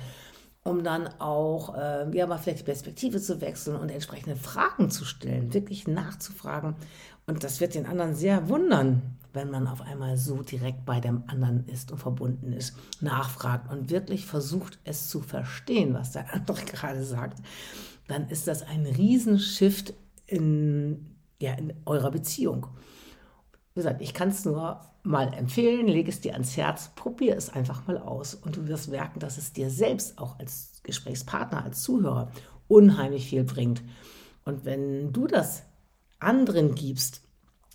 um 0.63 0.85
dann 0.85 1.09
auch, 1.21 1.75
äh, 1.75 2.17
ja, 2.17 2.27
mal 2.27 2.39
vielleicht 2.39 2.61
die 2.61 2.65
Perspektive 2.65 3.21
zu 3.21 3.41
wechseln 3.41 3.77
und 3.77 3.91
entsprechende 3.91 4.37
Fragen 4.37 4.91
zu 4.91 5.05
stellen, 5.05 5.55
wirklich 5.55 5.87
nachzufragen. 5.89 6.75
Und 7.27 7.45
das 7.45 7.61
wird 7.61 7.75
den 7.75 7.87
anderen 7.87 8.15
sehr 8.15 8.49
wundern, 8.49 9.17
wenn 9.33 9.51
man 9.51 9.69
auf 9.69 9.81
einmal 9.81 10.17
so 10.17 10.43
direkt 10.43 10.85
bei 10.85 11.01
dem 11.01 11.25
anderen 11.29 11.67
ist 11.69 11.93
und 11.93 11.99
verbunden 11.99 12.53
ist, 12.53 12.77
nachfragt 13.01 13.71
und 13.71 13.91
wirklich 13.91 14.27
versucht, 14.27 14.79
es 14.85 15.09
zu 15.09 15.21
verstehen, 15.21 15.95
was 15.95 16.13
der 16.13 16.33
andere 16.35 16.65
gerade 16.65 17.05
sagt, 17.05 17.39
dann 18.09 18.29
ist 18.29 18.49
das 18.49 18.63
ein 18.63 18.87
Riesenshift 18.87 19.95
in 20.31 21.11
ja, 21.41 21.55
in 21.55 21.73
eurer 21.87 22.11
Beziehung. 22.11 22.67
Wie 23.75 23.81
gesagt, 23.81 24.01
ich 24.01 24.15
kann 24.15 24.29
es 24.29 24.45
nur 24.45 24.81
mal 25.03 25.33
empfehlen, 25.33 25.89
lege 25.89 26.11
es 26.11 26.21
dir 26.21 26.35
ans 26.35 26.57
Herz, 26.57 26.91
probier 26.95 27.37
es 27.37 27.51
einfach 27.51 27.87
mal 27.87 27.99
aus 27.99 28.35
und 28.35 28.57
du 28.57 28.69
wirst 28.69 28.91
merken, 28.91 29.21
dass 29.21 29.39
es 29.39 29.53
dir 29.53 29.71
selbst 29.71 30.19
auch 30.19 30.39
als 30.39 30.81
Gesprächspartner, 30.83 31.65
als 31.65 31.83
Zuhörer 31.83 32.31
unheimlich 32.69 33.29
viel 33.29 33.45
bringt. 33.45 33.83
Und 34.45 34.65
wenn 34.65 35.13
du 35.13 35.27
das 35.27 35.63
anderen 36.19 36.75
gibst, 36.75 37.23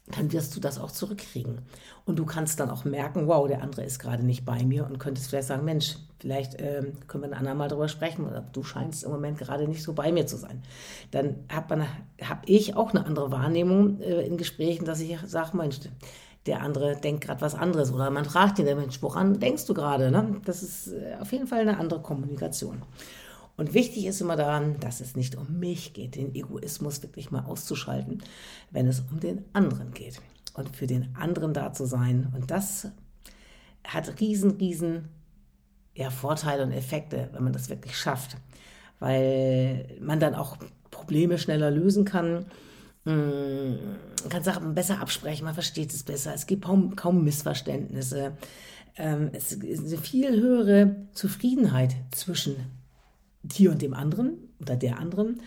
dann 0.07 0.31
wirst 0.31 0.55
du 0.55 0.59
das 0.59 0.77
auch 0.77 0.91
zurückkriegen. 0.91 1.61
Und 2.05 2.19
du 2.19 2.25
kannst 2.25 2.59
dann 2.59 2.69
auch 2.69 2.85
merken, 2.85 3.27
wow, 3.27 3.47
der 3.47 3.63
andere 3.63 3.83
ist 3.83 3.97
gerade 3.97 4.23
nicht 4.23 4.45
bei 4.45 4.63
mir 4.63 4.85
und 4.85 4.99
könntest 4.99 5.29
vielleicht 5.29 5.47
sagen, 5.47 5.65
Mensch, 5.65 5.95
vielleicht 6.19 6.55
äh, 6.55 6.83
können 7.07 7.23
wir 7.23 7.29
ein 7.29 7.37
andermal 7.37 7.67
darüber 7.67 7.87
sprechen, 7.87 8.25
oder 8.25 8.41
du 8.41 8.63
scheinst 8.63 9.03
im 9.03 9.11
Moment 9.11 9.37
gerade 9.37 9.67
nicht 9.67 9.83
so 9.83 9.93
bei 9.93 10.11
mir 10.11 10.25
zu 10.25 10.37
sein. 10.37 10.63
Dann 11.11 11.35
habe 11.51 11.85
hab 12.21 12.47
ich 12.47 12.75
auch 12.75 12.91
eine 12.91 13.05
andere 13.05 13.31
Wahrnehmung 13.31 13.99
äh, 14.01 14.21
in 14.25 14.37
Gesprächen, 14.37 14.85
dass 14.85 14.99
ich 14.99 15.17
sage, 15.25 15.57
Mensch, 15.57 15.79
der 16.45 16.61
andere 16.61 16.95
denkt 16.95 17.23
gerade 17.23 17.41
was 17.41 17.55
anderes 17.55 17.91
oder 17.91 18.09
man 18.11 18.25
fragt 18.25 18.59
ihn, 18.59 18.65
Mensch, 18.65 19.01
woran 19.01 19.39
denkst 19.39 19.65
du 19.65 19.73
gerade? 19.73 20.11
Ne? 20.11 20.41
Das 20.45 20.61
ist 20.61 20.89
äh, 20.89 21.15
auf 21.19 21.31
jeden 21.31 21.47
Fall 21.47 21.61
eine 21.61 21.77
andere 21.79 22.01
Kommunikation. 22.01 22.83
Und 23.57 23.73
wichtig 23.73 24.05
ist 24.05 24.21
immer 24.21 24.35
daran, 24.35 24.79
dass 24.79 24.99
es 24.99 25.15
nicht 25.15 25.35
um 25.35 25.59
mich 25.59 25.93
geht, 25.93 26.15
den 26.15 26.35
Egoismus 26.35 27.01
wirklich 27.01 27.31
mal 27.31 27.45
auszuschalten, 27.45 28.21
wenn 28.69 28.87
es 28.87 29.01
um 29.11 29.19
den 29.19 29.45
anderen 29.53 29.91
geht 29.91 30.21
und 30.53 30.75
für 30.75 30.87
den 30.87 31.15
anderen 31.15 31.53
da 31.53 31.71
zu 31.71 31.85
sein. 31.85 32.31
Und 32.35 32.51
das 32.51 32.89
hat 33.85 34.19
riesen, 34.19 34.51
riesen 34.51 35.09
ja, 35.95 36.09
Vorteile 36.09 36.63
und 36.63 36.71
Effekte, 36.71 37.29
wenn 37.31 37.43
man 37.43 37.53
das 37.53 37.69
wirklich 37.69 37.97
schafft, 37.97 38.37
weil 38.99 39.87
man 40.01 40.19
dann 40.19 40.35
auch 40.35 40.57
Probleme 40.91 41.37
schneller 41.37 41.71
lösen 41.71 42.05
kann. 42.05 42.45
Man 43.05 43.79
kann 44.29 44.43
Sachen 44.43 44.73
besser 44.73 44.99
absprechen, 44.99 45.45
man 45.45 45.53
versteht 45.53 45.93
es 45.93 46.03
besser, 46.03 46.33
es 46.33 46.47
gibt 46.47 46.65
kaum, 46.65 46.95
kaum 46.95 47.23
Missverständnisse. 47.23 48.33
Ähm, 48.97 49.29
es 49.33 49.51
ist 49.51 49.85
eine 49.85 49.97
viel 49.97 50.39
höhere 50.39 50.95
Zufriedenheit 51.13 51.95
zwischen 52.11 52.55
dir 53.43 53.71
und 53.71 53.81
dem 53.81 53.93
anderen 53.93 54.37
oder 54.59 54.75
der 54.75 54.99
anderen. 54.99 55.41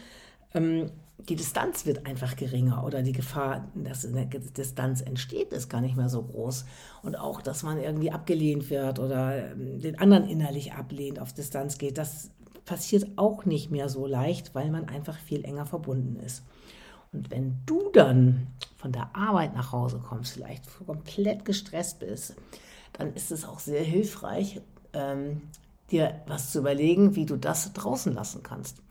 Die 1.19 1.35
Distanz 1.35 1.85
wird 1.85 2.07
einfach 2.07 2.37
geringer 2.37 2.85
oder 2.85 3.03
die 3.03 3.13
Gefahr, 3.13 3.69
dass 3.75 4.07
eine 4.07 4.27
Distanz 4.27 5.01
entsteht, 5.01 5.53
ist 5.53 5.69
gar 5.69 5.81
nicht 5.81 5.97
mehr 5.97 6.09
so 6.09 6.23
groß. 6.23 6.65
Und 7.03 7.17
auch, 7.17 7.43
dass 7.43 7.65
man 7.65 7.79
irgendwie 7.79 8.13
abgelehnt 8.13 8.71
wird 8.71 8.99
oder 8.99 9.53
ähm, 9.53 9.81
den 9.81 9.99
anderen 9.99 10.29
innerlich 10.29 10.73
ablehnt, 10.73 11.19
auf 11.19 11.33
Distanz 11.33 11.77
geht, 11.77 11.99
das 11.99 12.31
passiert 12.65 13.07
auch 13.17 13.45
nicht 13.45 13.71
mehr 13.71 13.89
so 13.89 14.07
leicht, 14.07 14.55
weil 14.55 14.71
man 14.71 14.89
einfach 14.89 15.19
viel 15.19 15.45
enger 15.45 15.67
verbunden 15.67 16.17
ist. 16.21 16.45
Und 17.13 17.31
wenn 17.31 17.59
du 17.67 17.91
dann 17.93 18.47
von 18.77 18.93
der 18.93 19.15
Arbeit 19.17 19.55
nach 19.55 19.73
Hause 19.73 20.01
kommst, 20.07 20.33
vielleicht 20.33 20.65
komplett 20.87 21.45
gestresst 21.45 21.99
bist, 21.99 22.37
dann 22.93 23.15
ist 23.15 23.33
es 23.33 23.45
auch 23.45 23.59
sehr 23.59 23.83
hilfreich, 23.83 24.61
ähm, 24.93 25.43
dir 25.91 26.21
was 26.27 26.53
zu 26.53 26.59
überlegen, 26.59 27.17
wie 27.17 27.27
du 27.27 27.37
das 27.37 27.73
draußen 27.73 28.13
lassen 28.13 28.43
kannst. 28.43 28.83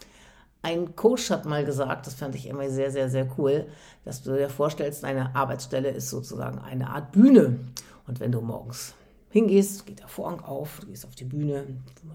Ein 0.68 0.98
Coach 0.98 1.30
hat 1.30 1.46
mal 1.46 1.64
gesagt, 1.64 2.08
das 2.08 2.16
fand 2.16 2.36
ich 2.36 2.46
immer 2.46 2.70
sehr, 2.70 2.92
sehr, 2.92 3.10
sehr 3.10 3.26
cool, 3.38 3.68
dass 4.04 4.22
du 4.22 4.36
dir 4.36 4.50
vorstellst, 4.50 5.02
deine 5.02 5.34
Arbeitsstelle 5.34 5.88
ist 5.88 6.10
sozusagen 6.10 6.60
eine 6.60 6.90
Art 6.90 7.14
Bühne. 7.14 7.60
Und 8.06 8.20
wenn 8.20 8.34
du 8.34 8.42
morgens 8.42 8.94
hingehst, 9.30 9.86
geht 9.86 10.02
der 10.02 10.10
Vorhang 10.10 10.42
auf, 10.42 10.82
du 10.82 10.88
gehst 10.88 11.06
auf 11.06 11.16
die 11.16 11.24
Bühne, 11.24 11.64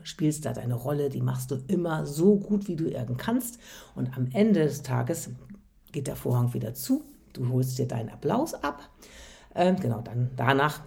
spielst 0.03 0.45
da 0.45 0.53
deine 0.53 0.75
Rolle, 0.75 1.09
die 1.09 1.23
machst 1.23 1.51
du 1.51 1.61
immer 1.67 2.05
so 2.05 2.37
gut, 2.37 2.69
wie 2.69 2.77
du 2.77 2.91
irgend 2.91 3.17
kannst. 3.17 3.59
Und 3.95 4.15
am 4.19 4.29
Ende 4.35 4.65
des 4.65 4.83
Tages 4.83 5.31
geht 5.91 6.07
der 6.07 6.17
Vorhang 6.17 6.53
wieder 6.53 6.75
zu, 6.75 7.05
du 7.33 7.49
holst 7.49 7.79
dir 7.79 7.89
deinen 7.89 8.11
Applaus 8.11 8.53
ab. 8.53 8.91
Ähm, 9.55 9.77
genau, 9.81 10.03
dann 10.03 10.29
danach, 10.37 10.83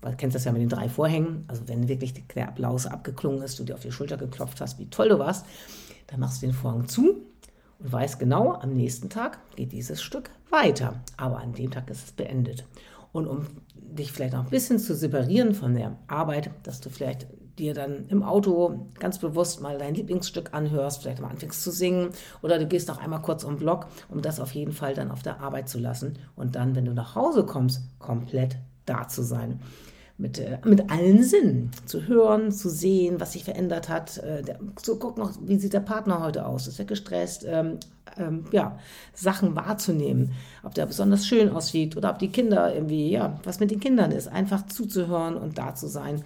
du 0.00 0.10
kennst 0.16 0.34
das 0.34 0.46
ja 0.46 0.50
mit 0.50 0.62
den 0.62 0.68
drei 0.68 0.88
Vorhängen, 0.88 1.44
also 1.46 1.62
wenn 1.68 1.86
wirklich 1.86 2.12
der 2.34 2.48
Applaus 2.48 2.86
abgeklungen 2.86 3.40
ist, 3.42 3.60
du 3.60 3.62
dir 3.62 3.74
auf 3.74 3.82
die 3.82 3.92
Schulter 3.92 4.16
geklopft 4.16 4.60
hast, 4.60 4.80
wie 4.80 4.90
toll 4.90 5.10
du 5.10 5.20
warst, 5.20 5.46
dann 6.14 6.20
machst 6.20 6.42
du 6.42 6.46
den 6.46 6.54
Vorhang 6.54 6.86
zu 6.86 7.26
und 7.80 7.92
weißt 7.92 8.20
genau, 8.20 8.52
am 8.52 8.72
nächsten 8.72 9.10
Tag 9.10 9.40
geht 9.56 9.72
dieses 9.72 10.00
Stück 10.00 10.30
weiter. 10.48 11.02
Aber 11.16 11.38
an 11.38 11.52
dem 11.52 11.72
Tag 11.72 11.90
ist 11.90 12.04
es 12.04 12.12
beendet. 12.12 12.64
Und 13.10 13.26
um 13.26 13.46
dich 13.74 14.12
vielleicht 14.12 14.34
noch 14.34 14.44
ein 14.44 14.50
bisschen 14.50 14.78
zu 14.78 14.94
separieren 14.94 15.54
von 15.54 15.74
der 15.74 15.98
Arbeit, 16.06 16.50
dass 16.62 16.80
du 16.80 16.88
vielleicht 16.88 17.26
dir 17.58 17.74
dann 17.74 18.06
im 18.06 18.22
Auto 18.22 18.92
ganz 19.00 19.18
bewusst 19.18 19.60
mal 19.60 19.76
dein 19.76 19.94
Lieblingsstück 19.94 20.54
anhörst, 20.54 21.02
vielleicht 21.02 21.20
mal 21.20 21.30
anfängst 21.30 21.62
zu 21.64 21.72
singen 21.72 22.10
oder 22.42 22.60
du 22.60 22.66
gehst 22.66 22.86
noch 22.86 22.98
einmal 22.98 23.22
kurz 23.22 23.42
um 23.42 23.56
Block, 23.56 23.88
um 24.08 24.22
das 24.22 24.38
auf 24.38 24.52
jeden 24.52 24.72
Fall 24.72 24.94
dann 24.94 25.10
auf 25.10 25.22
der 25.22 25.40
Arbeit 25.40 25.68
zu 25.68 25.80
lassen 25.80 26.18
und 26.36 26.54
dann, 26.54 26.76
wenn 26.76 26.84
du 26.84 26.94
nach 26.94 27.16
Hause 27.16 27.44
kommst, 27.44 27.82
komplett 27.98 28.56
da 28.86 29.08
zu 29.08 29.22
sein 29.22 29.60
mit, 30.16 30.38
äh, 30.38 30.58
mit 30.64 30.90
allen 30.90 31.22
Sinnen. 31.22 31.70
Zu 31.86 32.06
hören, 32.06 32.52
zu 32.52 32.68
sehen, 32.68 33.20
was 33.20 33.32
sich 33.32 33.44
verändert 33.44 33.88
hat, 33.88 34.18
äh, 34.18 34.42
der, 34.42 34.58
zu 34.76 34.98
gucken, 34.98 35.28
wie 35.42 35.58
sieht 35.58 35.72
der 35.72 35.80
Partner 35.80 36.20
heute 36.20 36.46
aus, 36.46 36.66
ist 36.66 36.78
er 36.78 36.84
gestresst, 36.84 37.44
ähm, 37.48 37.78
ähm, 38.16 38.44
ja, 38.52 38.78
Sachen 39.12 39.56
wahrzunehmen, 39.56 40.32
ob 40.62 40.74
der 40.74 40.86
besonders 40.86 41.26
schön 41.26 41.48
aussieht 41.48 41.96
oder 41.96 42.10
ob 42.10 42.18
die 42.18 42.30
Kinder 42.30 42.74
irgendwie, 42.74 43.10
ja, 43.10 43.40
was 43.44 43.60
mit 43.60 43.70
den 43.70 43.80
Kindern 43.80 44.12
ist, 44.12 44.28
einfach 44.28 44.66
zuzuhören 44.66 45.36
und 45.36 45.58
da 45.58 45.74
zu 45.74 45.88
sein. 45.88 46.22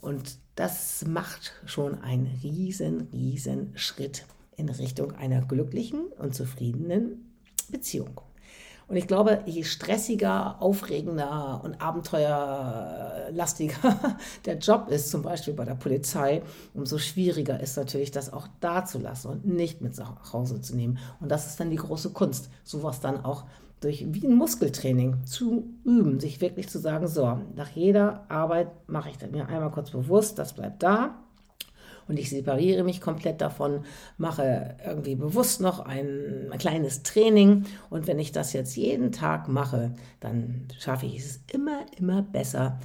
Und 0.00 0.38
das 0.54 1.04
macht 1.06 1.54
schon 1.66 2.00
einen 2.02 2.26
riesen, 2.42 3.08
riesen 3.12 3.72
Schritt 3.74 4.26
in 4.56 4.68
Richtung 4.68 5.12
einer 5.12 5.40
glücklichen 5.40 6.04
und 6.18 6.34
zufriedenen 6.34 7.34
Beziehung. 7.70 8.20
Und 8.86 8.96
ich 8.96 9.06
glaube, 9.06 9.40
je 9.46 9.62
stressiger, 9.62 10.60
aufregender 10.60 11.60
und 11.64 11.80
abenteuerlastiger 11.80 14.16
der 14.44 14.58
Job 14.58 14.88
ist, 14.88 15.10
zum 15.10 15.22
Beispiel 15.22 15.54
bei 15.54 15.64
der 15.64 15.74
Polizei, 15.74 16.42
umso 16.74 16.98
schwieriger 16.98 17.60
ist 17.60 17.76
natürlich, 17.76 18.10
das 18.10 18.32
auch 18.32 18.46
da 18.60 18.84
zu 18.84 18.98
lassen 18.98 19.28
und 19.28 19.46
nicht 19.46 19.80
mit 19.80 19.96
nach 19.96 20.32
Hause 20.32 20.60
zu 20.60 20.76
nehmen. 20.76 20.98
Und 21.20 21.30
das 21.30 21.46
ist 21.46 21.58
dann 21.58 21.70
die 21.70 21.76
große 21.76 22.10
Kunst, 22.10 22.50
sowas 22.62 23.00
dann 23.00 23.24
auch 23.24 23.44
durch 23.80 24.06
wie 24.08 24.26
ein 24.26 24.34
Muskeltraining 24.34 25.26
zu 25.26 25.64
üben, 25.84 26.20
sich 26.20 26.40
wirklich 26.40 26.68
zu 26.68 26.78
sagen, 26.78 27.06
so, 27.06 27.38
nach 27.54 27.70
jeder 27.70 28.24
Arbeit 28.30 28.88
mache 28.88 29.10
ich 29.10 29.30
mir 29.30 29.48
einmal 29.48 29.70
kurz 29.70 29.90
bewusst, 29.90 30.38
das 30.38 30.54
bleibt 30.54 30.82
da, 30.82 31.23
und 32.08 32.18
ich 32.18 32.30
separiere 32.30 32.84
mich 32.84 33.00
komplett 33.00 33.40
davon, 33.40 33.84
mache 34.18 34.76
irgendwie 34.84 35.14
bewusst 35.14 35.60
noch 35.60 35.80
ein, 35.80 36.50
ein 36.50 36.58
kleines 36.58 37.02
Training 37.02 37.64
und 37.90 38.06
wenn 38.06 38.18
ich 38.18 38.32
das 38.32 38.52
jetzt 38.52 38.76
jeden 38.76 39.12
Tag 39.12 39.48
mache, 39.48 39.94
dann 40.20 40.68
schaffe 40.78 41.06
ich 41.06 41.18
es 41.18 41.40
immer, 41.52 41.80
immer 41.98 42.22
besser, 42.22 42.78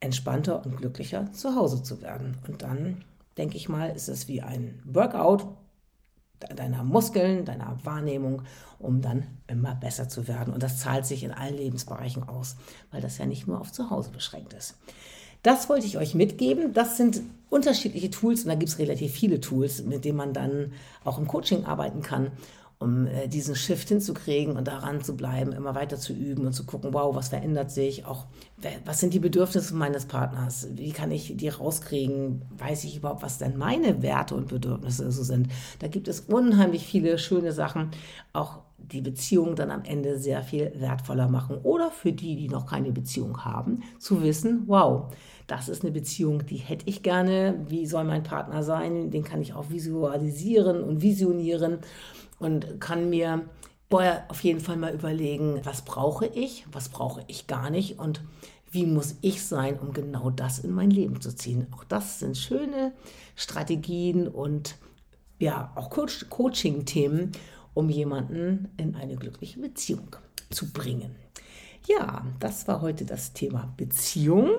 entspannter 0.00 0.64
und 0.64 0.76
glücklicher 0.76 1.32
zu 1.32 1.54
Hause 1.54 1.82
zu 1.82 2.02
werden. 2.02 2.36
Und 2.46 2.62
dann, 2.62 3.04
denke 3.36 3.56
ich 3.56 3.68
mal, 3.68 3.90
ist 3.90 4.08
es 4.08 4.28
wie 4.28 4.42
ein 4.42 4.80
Workout 4.84 5.46
deiner 6.54 6.84
Muskeln, 6.84 7.44
deiner 7.44 7.76
Wahrnehmung, 7.84 8.42
um 8.78 9.00
dann 9.00 9.26
immer 9.48 9.74
besser 9.74 10.08
zu 10.08 10.28
werden. 10.28 10.54
Und 10.54 10.62
das 10.62 10.78
zahlt 10.78 11.04
sich 11.04 11.24
in 11.24 11.32
allen 11.32 11.56
Lebensbereichen 11.56 12.28
aus, 12.28 12.56
weil 12.90 13.00
das 13.00 13.18
ja 13.18 13.26
nicht 13.26 13.46
nur 13.46 13.60
auf 13.60 13.72
zu 13.72 13.90
Hause 13.90 14.10
beschränkt 14.10 14.52
ist. 14.52 14.76
Das 15.42 15.68
wollte 15.68 15.86
ich 15.86 15.98
euch 15.98 16.14
mitgeben. 16.14 16.72
Das 16.72 16.96
sind 16.96 17.20
unterschiedliche 17.50 18.10
Tools 18.10 18.42
und 18.42 18.48
da 18.48 18.54
gibt 18.54 18.70
es 18.70 18.78
relativ 18.78 19.12
viele 19.12 19.40
Tools, 19.40 19.82
mit 19.82 20.04
denen 20.04 20.18
man 20.18 20.32
dann 20.32 20.72
auch 21.04 21.18
im 21.18 21.26
Coaching 21.26 21.64
arbeiten 21.64 22.02
kann, 22.02 22.32
um 22.78 23.06
äh, 23.06 23.26
diesen 23.28 23.56
Shift 23.56 23.88
hinzukriegen 23.88 24.56
und 24.56 24.68
daran 24.68 25.02
zu 25.02 25.16
bleiben, 25.16 25.52
immer 25.52 25.74
weiter 25.74 25.96
zu 25.96 26.12
üben 26.12 26.46
und 26.46 26.52
zu 26.52 26.64
gucken, 26.64 26.94
wow, 26.94 27.14
was 27.14 27.28
verändert 27.28 27.70
sich, 27.70 28.06
auch 28.06 28.26
was 28.84 29.00
sind 29.00 29.14
die 29.14 29.18
Bedürfnisse 29.18 29.74
meines 29.74 30.06
Partners, 30.06 30.68
wie 30.72 30.92
kann 30.92 31.10
ich 31.10 31.36
die 31.36 31.48
rauskriegen, 31.48 32.42
weiß 32.56 32.84
ich 32.84 32.96
überhaupt, 32.96 33.22
was 33.22 33.38
denn 33.38 33.56
meine 33.56 34.02
Werte 34.02 34.34
und 34.34 34.48
Bedürfnisse 34.48 35.10
so 35.10 35.22
sind. 35.22 35.48
Da 35.80 35.88
gibt 35.88 36.08
es 36.08 36.20
unheimlich 36.20 36.86
viele 36.86 37.18
schöne 37.18 37.52
Sachen, 37.52 37.90
auch 38.32 38.60
die 38.78 39.00
Beziehung 39.00 39.56
dann 39.56 39.70
am 39.70 39.84
Ende 39.84 40.18
sehr 40.18 40.42
viel 40.42 40.72
wertvoller 40.76 41.28
machen. 41.28 41.58
Oder 41.62 41.90
für 41.90 42.12
die, 42.12 42.36
die 42.36 42.48
noch 42.48 42.66
keine 42.66 42.92
Beziehung 42.92 43.44
haben, 43.44 43.82
zu 43.98 44.22
wissen, 44.22 44.64
wow, 44.66 45.12
das 45.48 45.68
ist 45.68 45.82
eine 45.82 45.90
Beziehung, 45.90 46.46
die 46.46 46.56
hätte 46.56 46.86
ich 46.88 47.02
gerne. 47.02 47.58
Wie 47.68 47.86
soll 47.86 48.04
mein 48.04 48.22
Partner 48.22 48.62
sein? 48.62 49.10
Den 49.10 49.24
kann 49.24 49.40
ich 49.40 49.54
auch 49.54 49.70
visualisieren 49.70 50.84
und 50.84 51.02
visionieren 51.02 51.78
und 52.38 52.80
kann 52.80 53.10
mir 53.10 53.48
vorher 53.90 54.26
auf 54.28 54.44
jeden 54.44 54.60
Fall 54.60 54.76
mal 54.76 54.94
überlegen, 54.94 55.60
was 55.64 55.82
brauche 55.82 56.26
ich, 56.26 56.66
was 56.70 56.90
brauche 56.90 57.24
ich 57.28 57.46
gar 57.46 57.70
nicht 57.70 57.98
und 57.98 58.20
wie 58.70 58.84
muss 58.84 59.16
ich 59.22 59.42
sein, 59.42 59.78
um 59.78 59.94
genau 59.94 60.28
das 60.28 60.58
in 60.58 60.70
mein 60.70 60.90
Leben 60.90 61.22
zu 61.22 61.34
ziehen. 61.34 61.66
Auch 61.74 61.84
das 61.84 62.18
sind 62.18 62.36
schöne 62.36 62.92
Strategien 63.34 64.28
und 64.28 64.76
ja, 65.38 65.72
auch 65.76 65.88
Coaching-Themen, 65.88 67.32
um 67.72 67.88
jemanden 67.88 68.68
in 68.76 68.96
eine 68.96 69.16
glückliche 69.16 69.60
Beziehung 69.60 70.14
zu 70.50 70.70
bringen. 70.72 71.16
Ja, 71.86 72.26
das 72.38 72.68
war 72.68 72.82
heute 72.82 73.06
das 73.06 73.32
Thema 73.32 73.72
Beziehung. 73.78 74.50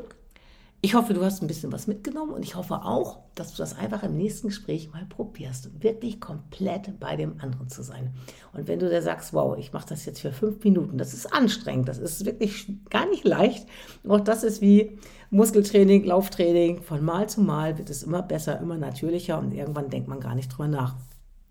Ich 0.81 0.95
hoffe, 0.95 1.13
du 1.13 1.25
hast 1.25 1.41
ein 1.41 1.47
bisschen 1.47 1.73
was 1.73 1.87
mitgenommen 1.87 2.31
und 2.31 2.45
ich 2.45 2.55
hoffe 2.55 2.75
auch, 2.85 3.19
dass 3.35 3.51
du 3.51 3.57
das 3.57 3.77
einfach 3.77 4.01
im 4.03 4.15
nächsten 4.15 4.47
Gespräch 4.47 4.89
mal 4.93 5.05
probierst, 5.09 5.83
wirklich 5.83 6.21
komplett 6.21 7.01
bei 7.01 7.17
dem 7.17 7.37
anderen 7.41 7.67
zu 7.67 7.83
sein. 7.83 8.13
Und 8.53 8.69
wenn 8.69 8.79
du 8.79 8.89
da 8.89 9.01
sagst, 9.01 9.33
wow, 9.33 9.57
ich 9.57 9.73
mache 9.73 9.89
das 9.89 10.05
jetzt 10.05 10.21
für 10.21 10.31
fünf 10.31 10.63
Minuten, 10.63 10.97
das 10.97 11.13
ist 11.13 11.33
anstrengend, 11.33 11.89
das 11.89 11.97
ist 11.97 12.25
wirklich 12.25 12.71
gar 12.89 13.09
nicht 13.09 13.25
leicht. 13.25 13.67
Auch 14.07 14.21
das 14.21 14.43
ist 14.43 14.61
wie 14.61 14.97
Muskeltraining, 15.31 16.05
Lauftraining. 16.05 16.81
Von 16.81 17.03
Mal 17.03 17.27
zu 17.27 17.41
Mal 17.41 17.77
wird 17.77 17.89
es 17.89 18.03
immer 18.03 18.21
besser, 18.21 18.57
immer 18.61 18.77
natürlicher 18.77 19.37
und 19.37 19.51
irgendwann 19.51 19.89
denkt 19.89 20.07
man 20.07 20.21
gar 20.21 20.33
nicht 20.33 20.47
drüber 20.47 20.69
nach. 20.69 20.95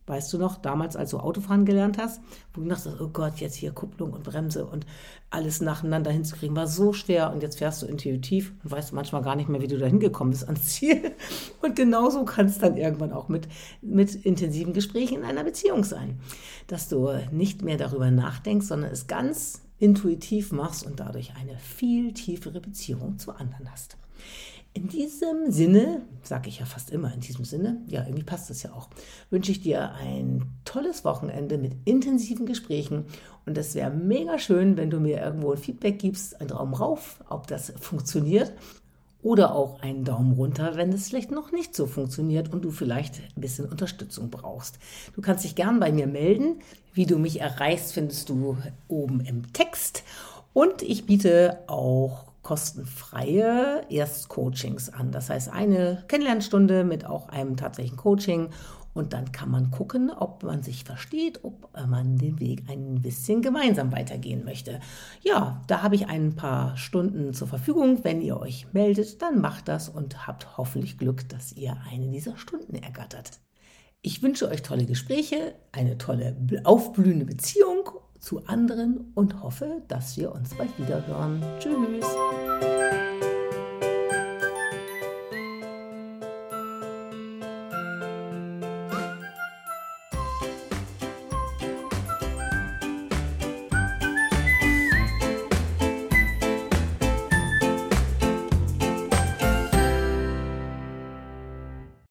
Weißt 0.09 0.33
du 0.33 0.38
noch, 0.38 0.57
damals, 0.57 0.97
als 0.97 1.11
du 1.11 1.19
Autofahren 1.19 1.67
gelernt 1.67 1.99
hast, 1.99 2.21
wo 2.55 2.62
du 2.62 2.69
dachtest, 2.69 2.99
oh 3.00 3.09
Gott, 3.09 3.37
jetzt 3.37 3.55
hier 3.55 3.73
Kupplung 3.73 4.12
und 4.15 4.25
Bremse 4.25 4.65
und 4.65 4.87
alles 5.29 5.61
nacheinander 5.61 6.11
hinzukriegen, 6.11 6.57
war 6.57 6.67
so 6.67 6.95
schwer 6.95 7.31
und 7.33 7.43
jetzt 7.43 7.59
fährst 7.59 7.83
du 7.83 7.87
intuitiv 7.87 8.55
und 8.65 8.71
weißt 8.71 8.95
manchmal 8.95 9.23
gar 9.23 9.37
nicht 9.37 9.50
mehr, 9.50 9.61
wie 9.61 9.67
du 9.67 9.77
da 9.77 9.85
hingekommen 9.85 10.31
bist 10.31 10.45
ans 10.45 10.67
Ziel. 10.67 11.12
Und 11.61 11.77
genauso 11.77 12.25
kann 12.25 12.47
es 12.47 12.59
dann 12.59 12.77
irgendwann 12.77 13.12
auch 13.12 13.29
mit, 13.29 13.49
mit 13.83 14.15
intensiven 14.15 14.73
Gesprächen 14.73 15.19
in 15.19 15.25
einer 15.25 15.45
Beziehung 15.45 15.85
sein, 15.85 16.21
dass 16.69 16.88
du 16.88 17.11
nicht 17.33 17.62
mehr 17.62 17.77
darüber 17.77 18.11
nachdenkst, 18.11 18.67
sondern 18.67 18.91
es 18.91 19.09
ganz 19.09 19.62
intuitiv 19.79 20.53
machst 20.53 20.87
und 20.87 21.00
dadurch 21.00 21.35
eine 21.37 21.59
viel 21.59 22.12
tiefere 22.12 22.61
Beziehung 22.61 23.19
zu 23.19 23.33
anderen 23.33 23.71
hast. 23.71 23.97
In 24.75 24.88
diesem 24.88 25.50
Sinne, 25.50 26.02
sage 26.22 26.48
ich 26.48 26.60
ja 26.60 26.66
fast 26.66 26.90
immer 26.90 27.12
in 27.12 27.20
diesem 27.20 27.44
Sinne, 27.44 27.80
ja, 27.87 28.04
irgendwie 28.04 28.22
passt 28.22 28.50
das 28.50 28.62
ja 28.62 28.72
auch, 28.72 28.88
wünsche 29.30 29.50
ich 29.50 29.60
dir 29.60 29.92
ein 29.94 30.44
tolles 30.64 31.04
Wochenende 31.04 31.58
mit 31.58 31.72
intensiven 31.84 32.46
Gesprächen 32.46 33.06
und 33.46 33.58
es 33.58 33.75
wäre 33.75 33.90
mega 33.90 34.38
schön, 34.38 34.76
wenn 34.76 34.90
du 34.90 35.00
mir 35.00 35.20
irgendwo 35.20 35.52
ein 35.52 35.58
Feedback 35.58 35.98
gibst, 35.98 36.40
einen 36.40 36.48
Daumen 36.48 36.75
rauf, 36.75 37.25
ob 37.28 37.46
das 37.46 37.72
funktioniert 37.80 38.52
oder 39.22 39.54
auch 39.54 39.80
einen 39.80 40.04
Daumen 40.04 40.32
runter, 40.32 40.76
wenn 40.76 40.92
es 40.92 41.08
vielleicht 41.08 41.30
noch 41.30 41.50
nicht 41.50 41.75
so 41.75 41.87
funktioniert 41.87 42.52
und 42.52 42.64
du 42.64 42.70
vielleicht 42.70 43.20
ein 43.37 43.40
bisschen 43.40 43.66
Unterstützung 43.66 44.30
brauchst. 44.30 44.78
Du 45.14 45.22
kannst 45.22 45.44
dich 45.44 45.54
gern 45.54 45.80
bei 45.80 45.90
mir 45.90 46.06
melden. 46.06 46.60
Wie 46.94 47.06
du 47.06 47.18
mich 47.18 47.40
erreichst, 47.40 47.92
findest 47.92 48.28
du 48.28 48.56
oben 48.87 49.20
im 49.20 49.52
Text. 49.52 50.04
Und 50.52 50.82
ich 50.82 51.06
biete 51.06 51.58
auch 51.66 52.26
kostenfreie 52.42 53.85
Erstcoachings 53.90 54.90
an. 54.90 55.12
Das 55.12 55.30
heißt, 55.30 55.52
eine 55.52 56.04
Kennenlernstunde 56.09 56.85
mit 56.85 57.04
auch 57.04 57.28
einem 57.28 57.57
tatsächlichen 57.57 57.99
Coaching. 57.99 58.50
Und 58.95 59.12
dann 59.12 59.30
kann 59.30 59.50
man 59.50 59.71
gucken, 59.71 60.11
ob 60.11 60.42
man 60.42 60.62
sich 60.62 60.83
versteht, 60.83 61.45
ob 61.45 61.71
man 61.87 62.16
den 62.16 62.40
Weg 62.40 62.64
ein 62.68 63.00
bisschen 63.00 63.42
gemeinsam 63.42 63.92
weitergehen 63.92 64.45
möchte. 64.45 64.80
Ja, 65.23 65.62
da 65.68 65.83
habe 65.83 65.95
ich 65.95 66.09
ein 66.09 66.35
paar 66.35 66.76
Stunden 66.76 67.33
zur 67.33 67.47
Verfügung. 67.47 68.02
Wenn 68.02 68.21
ihr 68.21 68.40
euch 68.40 68.66
meldet, 68.73 69.23
dann 69.23 69.40
macht 69.40 69.68
das 69.68 69.88
und 69.88 70.26
habt 70.26 70.57
hoffentlich 70.57 70.99
Glück, 70.99 71.28
dass 71.28 71.52
ihr 71.52 71.76
eine 71.92 72.09
dieser 72.09 72.37
Stunden 72.38 72.75
ergattert. 72.75 73.38
Ich 74.02 74.23
wünsche 74.23 74.49
euch 74.49 74.62
tolle 74.62 74.87
Gespräche, 74.87 75.54
eine 75.71 75.99
tolle 75.99 76.37
aufblühende 76.64 77.25
Beziehung 77.25 77.90
zu 78.20 78.46
anderen 78.46 79.12
und 79.14 79.42
hoffe, 79.42 79.82
dass 79.88 80.16
wir 80.16 80.32
uns 80.32 80.54
bald 80.54 80.76
wieder 80.78 81.06
hören. 81.06 81.42
Tschüss. 81.58 82.06